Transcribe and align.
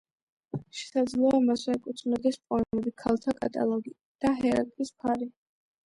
შესაძლოა 0.79 1.41
მასვე 1.51 1.75
ეკუთვნოდეს 1.81 2.41
პოემები 2.47 2.97
„ქალთა 3.05 3.39
კატალოგი“ 3.43 3.97
და 3.99 4.37
„ჰერაკლეს 4.43 4.95
ფარი“. 5.01 5.35